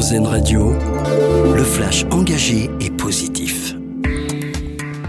Radio, 0.00 0.72
le 1.54 1.62
flash 1.62 2.06
engagé 2.10 2.70
et 2.80 2.88
positif. 2.88 3.74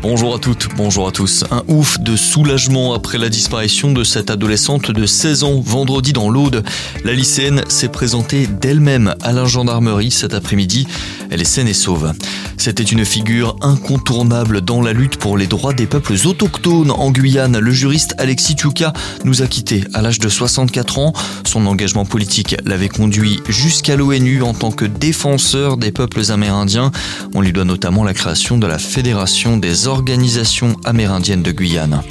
Bonjour 0.02 0.36
à 0.36 0.38
toutes, 0.38 0.67
bonjour 0.75 1.08
à 1.08 1.14
tous. 1.14 1.46
Un 1.50 1.64
ouf 1.70 1.98
de 2.01 2.17
soulagement 2.17 2.93
après 2.93 3.17
la 3.17 3.30
disparition 3.30 3.93
de 3.93 4.04
cette 4.04 4.30
adolescente 4.30 4.92
de 4.92 5.06
16 5.06 5.46
ans 5.46 5.62
vendredi 5.62 6.12
dans 6.12 6.30
l'Aude. 6.30 6.64
La 7.06 7.14
lycéenne 7.14 7.64
s'est 7.69 7.88
présentée 7.88 8.48
d'elle-même 8.48 9.16
à 9.21 9.32
la 9.32 9.46
gendarmerie 9.46 10.11
cet 10.11 10.33
après-midi. 10.33 10.85
Elle 11.29 11.39
est 11.39 11.45
saine 11.45 11.69
et 11.69 11.73
sauve. 11.73 12.11
C'était 12.62 12.84
une 12.84 13.05
figure 13.05 13.55
incontournable 13.62 14.61
dans 14.61 14.84
la 14.84 14.93
lutte 14.93 15.18
pour 15.18 15.36
les 15.36 15.48
droits 15.48 15.73
des 15.73 15.88
peuples 15.88 16.14
autochtones 16.25 16.91
en 16.91 17.10
Guyane. 17.10 17.57
Le 17.57 17.71
juriste 17.71 18.14
Alexis 18.20 18.54
Tchouka 18.54 18.93
nous 19.23 19.41
a 19.41 19.48
quittés 19.48 19.84
à 19.96 20.04
l'âge 20.04 20.20
de 20.20 20.30
64 20.30 21.00
ans. 21.00 21.11
Son 21.43 21.66
engagement 21.66 22.05
politique 22.05 22.55
l'avait 22.64 22.88
conduit 22.88 23.42
jusqu'à 23.50 23.96
l'ONU 23.96 24.43
en 24.43 24.54
tant 24.54 24.70
que 24.70 24.86
défenseur 24.86 25.75
des 25.75 25.92
peuples 25.92 26.32
amérindiens. 26.32 26.92
On 27.33 27.42
lui 27.42 27.52
doit 27.52 27.66
notamment 27.66 28.04
la 28.04 28.14
création 28.14 28.60
de 28.60 28.68
la 28.68 28.78
Fédération 28.78 29.57
des 29.57 29.88
organisations 29.88 30.75
amérindiennes 30.86 31.41
de 31.41 31.52
Guyane. 31.52 32.04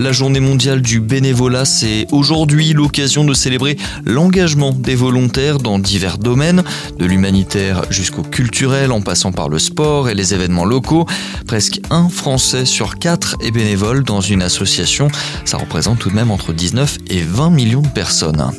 La 0.00 0.12
journée 0.12 0.40
mondiale 0.40 0.80
du 0.80 0.98
bénévolat, 0.98 1.66
c'est 1.66 2.06
aujourd'hui 2.10 2.72
l'occasion 2.72 3.22
de 3.22 3.34
célébrer 3.34 3.76
l'engagement 4.06 4.72
des 4.72 4.94
volontaires 4.94 5.58
dans 5.58 5.78
divers 5.78 6.16
domaines, 6.16 6.64
de 6.98 7.04
l'humanitaire 7.04 7.82
jusqu'au 7.90 8.22
culturel 8.22 8.92
en 8.92 9.02
passant 9.02 9.30
par 9.30 9.50
le 9.50 9.58
sport 9.58 10.08
et 10.08 10.14
les 10.14 10.32
événements 10.32 10.64
locaux. 10.64 11.04
Presque 11.46 11.82
un 11.90 12.08
Français 12.08 12.64
sur 12.64 12.98
quatre 12.98 13.36
est 13.42 13.50
bénévole 13.50 14.02
dans 14.02 14.22
une 14.22 14.40
association. 14.40 15.08
Ça 15.44 15.58
représente 15.58 15.98
tout 15.98 16.08
de 16.08 16.14
même 16.14 16.30
entre 16.30 16.54
19 16.54 16.96
et 17.10 17.20
20 17.20 17.50
millions 17.50 17.82
de 17.82 17.88
personnes. 17.88 18.52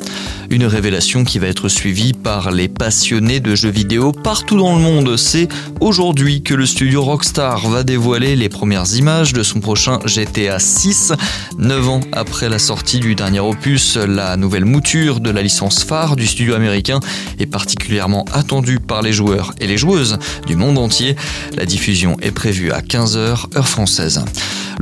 Une 0.52 0.66
révélation 0.66 1.24
qui 1.24 1.38
va 1.38 1.46
être 1.46 1.70
suivie 1.70 2.12
par 2.12 2.50
les 2.50 2.68
passionnés 2.68 3.40
de 3.40 3.54
jeux 3.54 3.70
vidéo 3.70 4.12
partout 4.12 4.58
dans 4.58 4.76
le 4.76 4.82
monde. 4.82 5.16
C'est 5.16 5.48
aujourd'hui 5.80 6.42
que 6.42 6.52
le 6.52 6.66
studio 6.66 7.02
Rockstar 7.02 7.66
va 7.70 7.84
dévoiler 7.84 8.36
les 8.36 8.50
premières 8.50 8.94
images 8.94 9.32
de 9.32 9.42
son 9.42 9.60
prochain 9.60 9.98
GTA 10.04 10.58
6. 10.58 11.14
Neuf 11.56 11.88
ans 11.88 12.00
après 12.12 12.50
la 12.50 12.58
sortie 12.58 13.00
du 13.00 13.14
dernier 13.14 13.40
opus, 13.40 13.96
la 13.96 14.36
nouvelle 14.36 14.66
mouture 14.66 15.20
de 15.20 15.30
la 15.30 15.40
licence 15.40 15.84
phare 15.84 16.16
du 16.16 16.26
studio 16.26 16.52
américain 16.52 17.00
est 17.38 17.46
particulièrement 17.46 18.26
attendue 18.30 18.78
par 18.78 19.00
les 19.00 19.14
joueurs 19.14 19.54
et 19.58 19.66
les 19.66 19.78
joueuses 19.78 20.18
du 20.46 20.54
monde 20.54 20.76
entier. 20.76 21.16
La 21.56 21.64
diffusion 21.64 22.18
est 22.20 22.30
prévue 22.30 22.72
à 22.72 22.82
15h 22.82 23.56
heure 23.56 23.68
française. 23.68 24.22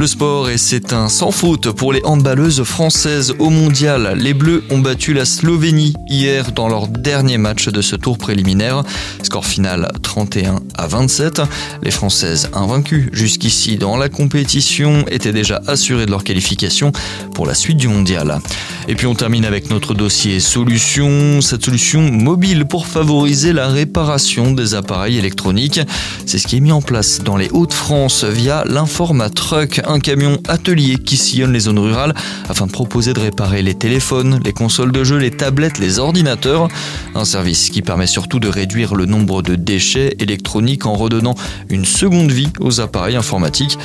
Le 0.00 0.06
sport 0.06 0.48
et 0.48 0.56
c'est 0.56 0.94
un 0.94 1.10
sans 1.10 1.30
faute 1.30 1.72
pour 1.72 1.92
les 1.92 2.00
handballeuses 2.04 2.62
françaises 2.62 3.34
au 3.38 3.50
mondial. 3.50 4.14
Les 4.16 4.32
Bleus 4.32 4.64
ont 4.70 4.78
battu 4.78 5.12
la 5.12 5.26
Slovénie 5.26 5.92
hier 6.08 6.52
dans 6.52 6.68
leur 6.70 6.88
dernier 6.88 7.36
match 7.36 7.68
de 7.68 7.82
ce 7.82 7.96
tour 7.96 8.16
préliminaire. 8.16 8.82
Score 9.22 9.44
final 9.44 9.92
31 10.00 10.60
à 10.74 10.86
27. 10.86 11.42
Les 11.82 11.90
Françaises 11.90 12.48
invaincues 12.54 13.10
jusqu'ici 13.12 13.76
dans 13.76 13.98
la 13.98 14.08
compétition 14.08 15.04
étaient 15.10 15.34
déjà 15.34 15.60
assurées 15.66 16.06
de 16.06 16.10
leur 16.10 16.24
qualification 16.24 16.92
pour 17.34 17.44
la 17.44 17.52
suite 17.52 17.76
du 17.76 17.88
mondial. 17.88 18.40
Et 18.88 18.94
puis 18.94 19.06
on 19.06 19.14
termine 19.14 19.44
avec 19.44 19.70
notre 19.70 19.92
dossier 19.92 20.40
solution, 20.40 21.42
cette 21.42 21.64
solution 21.64 22.00
mobile 22.00 22.64
pour 22.64 22.86
favoriser 22.86 23.52
la 23.52 23.68
réparation 23.68 24.52
des 24.52 24.74
appareils 24.74 25.18
électroniques. 25.18 25.80
C'est 26.24 26.38
ce 26.38 26.46
qui 26.46 26.56
est 26.56 26.60
mis 26.60 26.72
en 26.72 26.80
place 26.80 27.20
dans 27.22 27.36
les 27.36 27.50
Hauts-de-France 27.50 28.24
via 28.24 28.64
l'Informatruck, 28.66 29.82
un 29.90 30.00
camion 30.00 30.38
atelier 30.48 30.96
qui 30.96 31.16
sillonne 31.16 31.52
les 31.52 31.60
zones 31.60 31.78
rurales 31.78 32.14
afin 32.48 32.66
de 32.66 32.72
proposer 32.72 33.12
de 33.12 33.20
réparer 33.20 33.62
les 33.62 33.74
téléphones, 33.74 34.40
les 34.44 34.52
consoles 34.52 34.92
de 34.92 35.04
jeux, 35.04 35.18
les 35.18 35.30
tablettes, 35.30 35.78
les 35.78 35.98
ordinateurs. 35.98 36.68
Un 37.14 37.24
service 37.24 37.70
qui 37.70 37.82
permet 37.82 38.06
surtout 38.06 38.38
de 38.38 38.48
réduire 38.48 38.94
le 38.94 39.06
nombre 39.06 39.42
de 39.42 39.56
déchets 39.56 40.16
électroniques 40.18 40.86
en 40.86 40.94
redonnant 40.94 41.34
une 41.68 41.84
seconde 41.84 42.30
vie 42.30 42.52
aux 42.60 42.80
appareils 42.80 43.16
informatiques. 43.16 43.78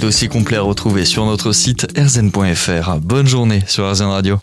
Dossier 0.00 0.28
complet 0.28 0.56
à 0.56 0.62
retrouver 0.62 1.04
sur 1.04 1.26
notre 1.26 1.52
site 1.52 1.86
rzn.fr. 1.96 2.96
Bonne 3.00 3.26
journée 3.26 3.62
sur 3.66 3.90
RZN 3.90 4.04
Radio. 4.04 4.38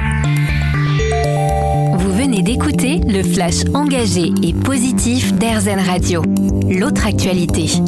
Vous 1.98 2.14
venez 2.14 2.42
d'écouter 2.42 3.02
le 3.08 3.24
flash 3.24 3.64
engagé 3.74 4.32
et 4.44 4.54
positif 4.54 5.34
d'RZN 5.34 5.80
Radio. 5.80 6.22
L'autre 6.70 7.06
actualité. 7.08 7.82